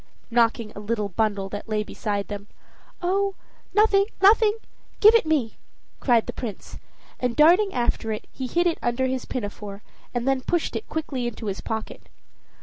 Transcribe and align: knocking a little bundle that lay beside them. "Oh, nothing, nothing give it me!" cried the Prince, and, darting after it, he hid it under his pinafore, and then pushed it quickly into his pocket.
knocking 0.31 0.71
a 0.71 0.79
little 0.79 1.09
bundle 1.09 1.47
that 1.47 1.69
lay 1.69 1.83
beside 1.83 2.27
them. 2.27 2.47
"Oh, 3.03 3.35
nothing, 3.75 4.07
nothing 4.19 4.55
give 4.99 5.13
it 5.13 5.27
me!" 5.27 5.57
cried 5.99 6.25
the 6.25 6.33
Prince, 6.33 6.79
and, 7.19 7.35
darting 7.35 7.71
after 7.71 8.11
it, 8.11 8.25
he 8.31 8.47
hid 8.47 8.65
it 8.65 8.79
under 8.81 9.05
his 9.05 9.25
pinafore, 9.25 9.83
and 10.11 10.27
then 10.27 10.41
pushed 10.41 10.75
it 10.75 10.89
quickly 10.89 11.27
into 11.27 11.45
his 11.45 11.61
pocket. 11.61 12.09